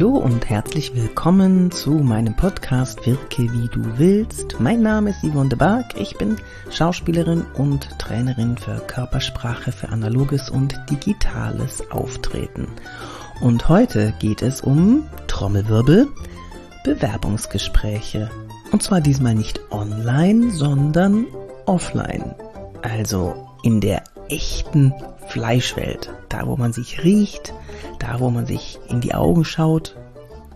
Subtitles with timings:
[0.00, 4.58] Hallo und herzlich willkommen zu meinem Podcast Wirke wie du willst.
[4.58, 5.94] Mein Name ist Yvonne de Barg.
[5.94, 6.38] Ich bin
[6.70, 12.66] Schauspielerin und Trainerin für Körpersprache für analoges und digitales Auftreten.
[13.42, 16.08] Und heute geht es um Trommelwirbel,
[16.82, 18.30] Bewerbungsgespräche.
[18.72, 21.26] Und zwar diesmal nicht online, sondern
[21.66, 22.34] offline.
[22.80, 24.94] Also in der echten
[25.30, 26.12] Fleischwelt.
[26.28, 27.54] Da, wo man sich riecht,
[27.98, 29.96] da, wo man sich in die Augen schaut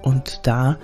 [0.02, 0.78] und da,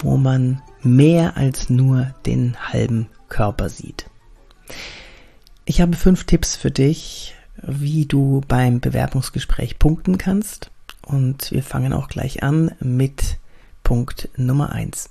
[0.00, 4.06] wo man mehr als nur den halben Körper sieht.
[5.64, 10.70] Ich habe fünf Tipps für dich, wie du beim Bewerbungsgespräch punkten kannst.
[11.02, 13.38] Und wir fangen auch gleich an mit
[13.82, 15.10] Punkt Nummer eins.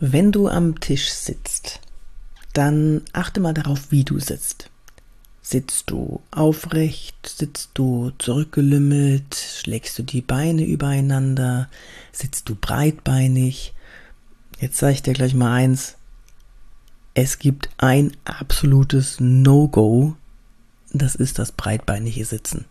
[0.00, 1.80] Wenn du am Tisch sitzt,
[2.52, 4.70] dann achte mal darauf, wie du sitzt.
[5.50, 7.16] Sitzt du aufrecht?
[7.26, 9.34] Sitzt du zurückgelümmelt?
[9.34, 11.68] Schlägst du die Beine übereinander?
[12.12, 13.74] Sitzt du breitbeinig?
[14.60, 15.96] Jetzt sage ich dir gleich mal eins.
[17.14, 20.14] Es gibt ein absolutes No-Go.
[20.92, 22.66] Das ist das breitbeinige Sitzen.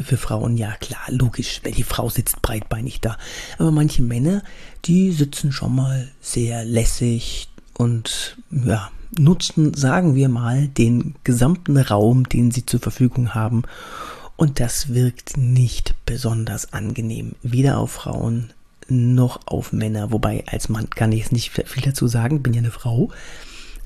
[0.00, 3.16] Für Frauen, ja klar, logisch, wenn die Frau sitzt breitbeinig da.
[3.58, 4.42] Aber manche Männer,
[4.86, 12.28] die sitzen schon mal sehr lässig und ja, nutzen, sagen wir mal, den gesamten Raum,
[12.28, 13.62] den sie zur Verfügung haben.
[14.36, 18.52] Und das wirkt nicht besonders angenehm, weder auf Frauen
[18.88, 20.10] noch auf Männer.
[20.10, 23.10] Wobei als Mann kann ich es nicht viel dazu sagen, bin ja eine Frau.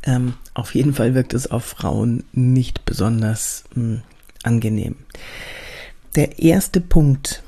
[0.02, 4.02] Ähm, auf jeden Fall wirkt es auf Frauen nicht besonders mh, hm,
[4.42, 4.96] angenehm.
[6.14, 7.42] Der erste Punkt,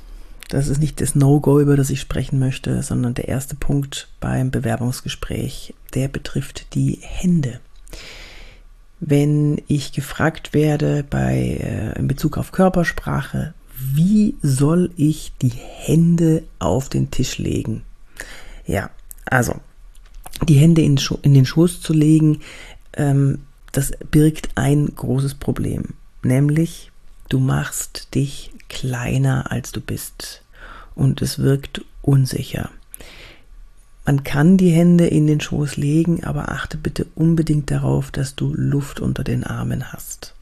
[0.48, 4.50] das ist nicht das No-Go, über das ich sprechen möchte, sondern der erste Punkt beim
[4.50, 7.60] Bewerbungsgespräch, der betrifft die Hände.
[9.00, 16.42] Wenn ich gefragt werde bei, äh, in Bezug auf Körpersprache, wie soll ich die Hände
[16.58, 17.82] auf den Tisch legen?
[18.66, 18.90] Ja,
[19.24, 19.56] also
[20.48, 22.40] die Hände in, in den Schoß zu legen,
[22.94, 23.40] ähm,
[23.72, 26.90] das birgt ein großes Problem, nämlich
[27.28, 30.42] du machst dich kleiner als du bist
[30.94, 32.70] und es wirkt unsicher.
[34.10, 38.52] Man kann die Hände in den Schoß legen, aber achte bitte unbedingt darauf, dass du
[38.56, 40.34] Luft unter den Armen hast.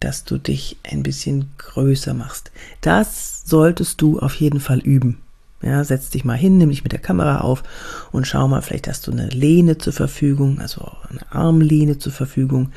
[0.00, 2.50] Dass du dich ein bisschen größer machst.
[2.80, 5.18] Das solltest du auf jeden Fall üben.
[5.62, 7.62] Ja, setz dich mal hin, nimm dich mit der Kamera auf
[8.10, 12.72] und schau mal, vielleicht hast du eine Lehne zur Verfügung, also eine Armlehne zur Verfügung,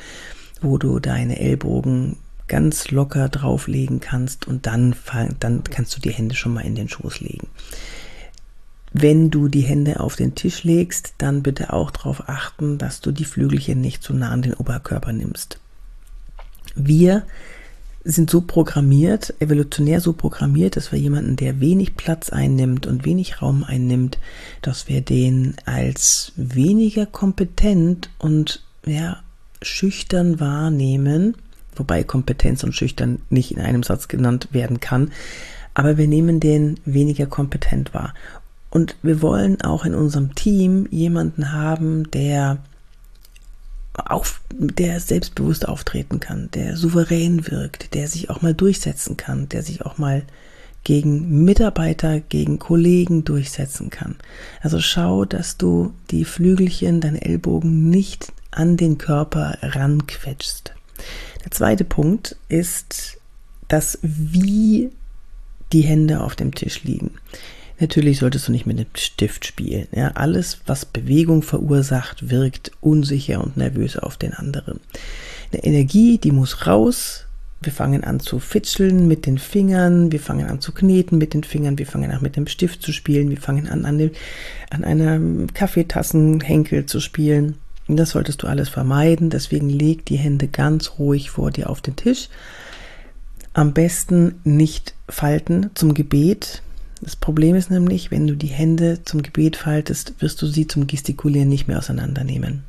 [0.60, 4.94] wo du deine Ellbogen ganz locker drauflegen kannst und dann,
[5.40, 7.48] dann kannst du die Hände schon mal in den Schoß legen.
[8.92, 13.12] Wenn du die Hände auf den Tisch legst, dann bitte auch darauf achten, dass du
[13.12, 15.60] die Flügelchen nicht zu nah an den Oberkörper nimmst.
[16.74, 17.24] Wir
[18.02, 23.42] sind so programmiert, evolutionär so programmiert, dass wir jemanden, der wenig Platz einnimmt und wenig
[23.42, 24.18] Raum einnimmt,
[24.62, 29.22] dass wir den als weniger kompetent und ja,
[29.62, 31.36] schüchtern wahrnehmen,
[31.76, 35.12] wobei Kompetenz und schüchtern nicht in einem Satz genannt werden kann,
[35.74, 38.14] aber wir nehmen den weniger kompetent wahr.
[38.70, 42.58] Und wir wollen auch in unserem Team jemanden haben, der
[43.94, 49.62] auf, der selbstbewusst auftreten kann, der souverän wirkt, der sich auch mal durchsetzen kann, der
[49.62, 50.22] sich auch mal
[50.84, 54.16] gegen Mitarbeiter, gegen Kollegen durchsetzen kann.
[54.62, 60.72] Also schau, dass du die Flügelchen, deine Ellbogen nicht an den Körper ranquetschst.
[61.44, 63.18] Der zweite Punkt ist
[63.68, 64.90] das, wie
[65.72, 67.12] die Hände auf dem Tisch liegen.
[67.80, 69.88] Natürlich solltest du nicht mit dem Stift spielen.
[69.92, 74.80] Ja, alles, was Bewegung verursacht, wirkt unsicher und nervös auf den anderen.
[75.50, 77.24] Eine Energie, die muss raus.
[77.62, 81.44] Wir fangen an zu fitscheln mit den Fingern, wir fangen an zu kneten mit den
[81.44, 84.12] Fingern, wir fangen an mit dem Stift zu spielen, wir fangen an an, dem,
[84.70, 85.20] an einer
[85.52, 87.56] Kaffeetassenhenkel zu spielen.
[87.96, 89.30] Das solltest du alles vermeiden.
[89.30, 92.28] Deswegen leg die Hände ganz ruhig vor dir auf den Tisch.
[93.52, 96.62] Am besten nicht falten zum Gebet.
[97.00, 100.86] Das Problem ist nämlich, wenn du die Hände zum Gebet faltest, wirst du sie zum
[100.86, 102.62] Gestikulieren nicht mehr auseinandernehmen.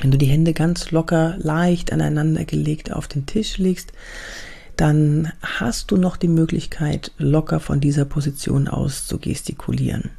[0.00, 3.92] Wenn du die Hände ganz locker, leicht aneinander gelegt auf den Tisch legst,
[4.76, 10.10] dann hast du noch die Möglichkeit, locker von dieser Position aus zu gestikulieren.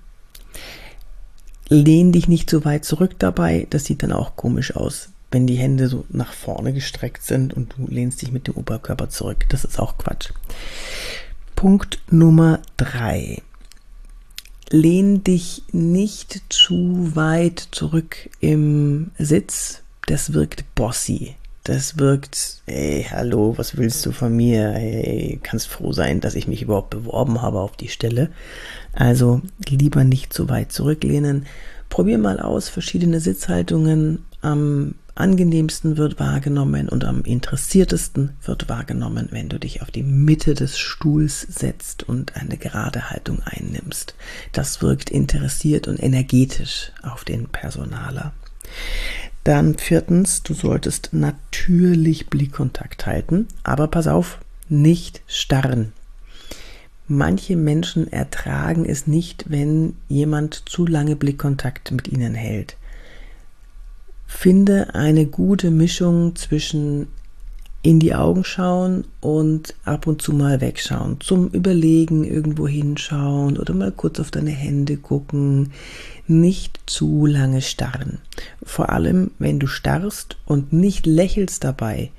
[1.68, 5.56] Lehn dich nicht so weit zurück dabei, das sieht dann auch komisch aus, wenn die
[5.56, 9.46] Hände so nach vorne gestreckt sind und du lehnst dich mit dem Oberkörper zurück.
[9.50, 10.30] Das ist auch Quatsch.
[11.56, 13.42] Punkt Nummer drei.
[14.70, 19.82] Lehn dich nicht zu weit zurück im Sitz.
[20.06, 21.36] Das wirkt bossy.
[21.64, 24.72] Das wirkt, hey, hallo, was willst du von mir?
[24.74, 28.30] Hey, kannst froh sein, dass ich mich überhaupt beworben habe auf die Stelle.
[28.94, 31.46] Also lieber nicht zu weit zurücklehnen.
[31.90, 34.26] Probier mal aus verschiedene Sitzhaltungen.
[34.42, 40.54] Am angenehmsten wird wahrgenommen und am interessiertesten wird wahrgenommen, wenn du dich auf die Mitte
[40.54, 44.16] des Stuhls setzt und eine gerade Haltung einnimmst.
[44.52, 48.34] Das wirkt interessiert und energetisch auf den Personaler.
[49.46, 54.40] Dann viertens, du solltest natürlich Blickkontakt halten, aber pass auf,
[54.70, 55.94] nicht starren.
[57.08, 62.78] Manche Menschen ertragen es nicht, wenn jemand zu lange Blickkontakt mit ihnen hält.
[64.28, 67.08] Finde eine gute Mischung zwischen
[67.86, 71.22] in die Augen schauen und ab und zu mal wegschauen.
[71.22, 75.72] Zum Überlegen irgendwo hinschauen oder mal kurz auf deine Hände gucken.
[76.26, 78.18] Nicht zu lange starren.
[78.64, 82.10] Vor allem, wenn du starrst und nicht lächelst dabei,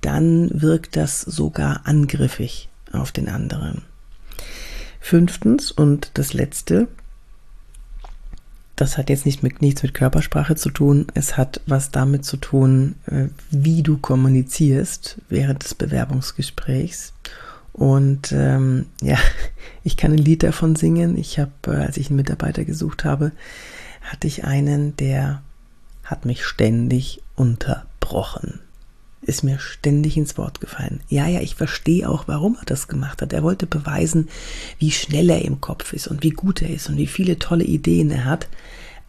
[0.00, 3.82] dann wirkt das sogar angriffig auf den anderen.
[4.98, 6.88] Fünftens und das letzte,
[8.76, 11.06] das hat jetzt nicht mit, nichts mit Körpersprache zu tun.
[11.14, 17.14] Es hat was damit zu tun, äh, wie du kommunizierst während des Bewerbungsgesprächs.
[17.72, 19.18] Und ähm, ja,
[19.82, 21.16] ich kann ein Lied davon singen.
[21.16, 23.32] Ich habe, äh, als ich einen Mitarbeiter gesucht habe,
[24.02, 25.42] hatte ich einen, der
[26.04, 28.60] hat mich ständig unterbrochen
[29.26, 31.00] ist mir ständig ins Wort gefallen.
[31.08, 33.32] Ja, ja, ich verstehe auch, warum er das gemacht hat.
[33.32, 34.28] Er wollte beweisen,
[34.78, 37.64] wie schnell er im Kopf ist und wie gut er ist und wie viele tolle
[37.64, 38.48] Ideen er hat.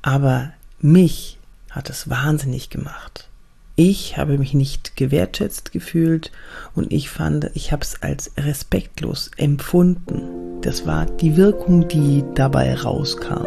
[0.02, 1.38] Aber mich
[1.69, 3.28] hat es wahnsinnig gemacht.
[3.75, 6.31] Ich habe mich nicht gewertschätzt gefühlt
[6.74, 10.62] und ich fand, ich habe es als respektlos empfunden.
[10.62, 13.46] Das war die Wirkung, die dabei rauskam.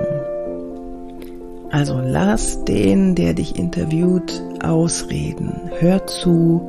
[1.70, 5.70] Also lass den, der dich interviewt, ausreden.
[5.78, 6.68] Hör zu,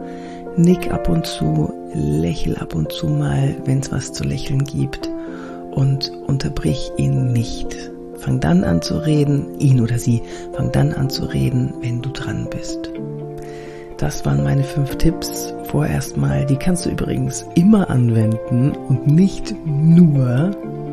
[0.57, 5.09] nick ab und zu, lächel ab und zu mal, wenn es was zu lächeln gibt
[5.71, 7.75] und unterbrich ihn nicht.
[8.17, 10.21] Fang dann an zu reden, ihn oder sie,
[10.53, 12.91] fang dann an zu reden, wenn du dran bist.
[13.97, 15.53] Das waren meine fünf Tipps.
[15.65, 20.51] Vorerst mal, die kannst du übrigens immer anwenden und nicht nur,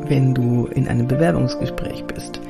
[0.08, 2.40] wenn du in einem Bewerbungsgespräch bist.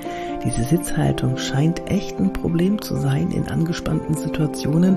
[0.45, 4.97] Diese Sitzhaltung scheint echt ein Problem zu sein in angespannten Situationen.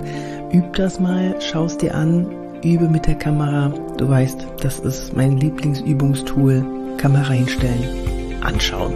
[0.54, 2.28] Üb das mal, schaust dir an,
[2.64, 3.74] übe mit der Kamera.
[3.98, 6.64] Du weißt, das ist mein Lieblingsübungstool.
[6.98, 8.94] Kamera hinstellen, anschauen.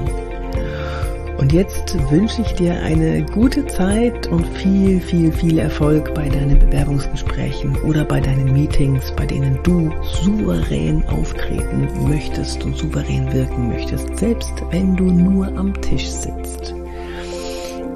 [1.37, 6.57] Und jetzt wünsche ich dir eine gute Zeit und viel, viel, viel Erfolg bei deinen
[6.57, 14.17] Bewerbungsgesprächen oder bei deinen Meetings, bei denen du souverän auftreten möchtest und souverän wirken möchtest,
[14.17, 16.73] selbst wenn du nur am Tisch sitzt.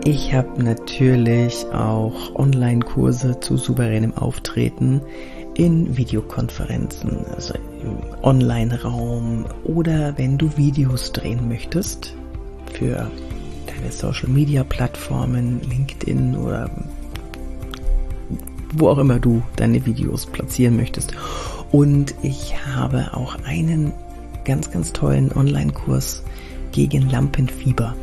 [0.04, 5.02] Ich habe natürlich auch Online-Kurse zu souveränem Auftreten
[5.56, 7.54] in Videokonferenzen, also
[7.84, 12.16] im Online-Raum oder wenn du Videos drehen möchtest
[12.74, 13.10] für
[13.68, 16.70] deine Social Media Plattformen, LinkedIn oder
[18.74, 21.14] wo auch immer du deine Videos platzieren möchtest.
[21.72, 23.94] Und ich habe auch einen
[24.46, 26.24] ganz, ganz tollen Online-Kurs
[26.72, 27.96] gegen Lampenfieber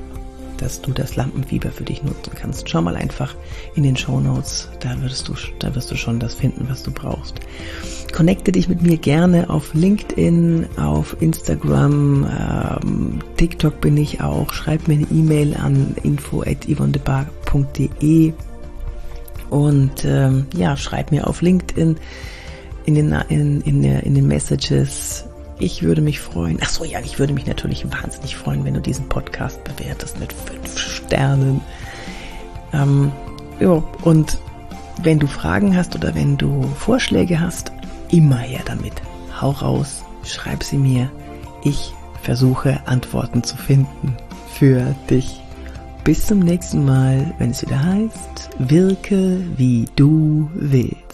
[0.59, 2.69] dass du das Lampenfieber für dich nutzen kannst.
[2.69, 3.35] Schau mal einfach
[3.75, 6.91] in den Show Notes, da wirst du, da wirst du schon das finden, was du
[6.91, 7.41] brauchst.
[8.17, 14.55] Connecte dich mit mir gerne auf LinkedIn, auf Instagram, ähm, TikTok bin ich auch.
[14.55, 18.33] Schreib mir eine E-Mail an info@yvonnebar.de
[19.51, 21.99] und ähm, ja, schreib mir auf LinkedIn
[22.87, 25.27] in den, in, in, in den Messages
[25.59, 26.57] ich würde mich freuen.
[26.63, 30.33] Ach so, ja, ich würde mich natürlich wahnsinnig freuen, wenn du diesen Podcast bewertest mit
[30.33, 31.61] fünf Sternen.
[32.73, 33.13] Ähm,
[33.61, 34.39] ja, und
[35.03, 37.73] wenn du Fragen hast oder wenn du Vorschläge hast,
[38.11, 38.95] immer her damit.
[39.41, 41.11] Hau raus, schreib sie mir.
[41.63, 44.17] Ich versuche Antworten zu finden
[44.53, 45.41] für dich.
[46.05, 51.06] Bis zum nächsten Mal, wenn es wieder heißt, wirke wie du willst.